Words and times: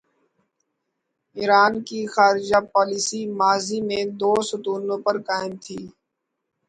ایران 1.35 1.73
کی 1.87 1.99
خارجہ 2.13 2.59
پالیسی 2.73 3.21
ماضی 3.39 3.79
میں 3.87 4.03
دو 4.19 4.33
ستونوں 4.49 4.99
پر 5.05 5.15
قائم 5.27 5.53
تھی۔ 5.63 5.79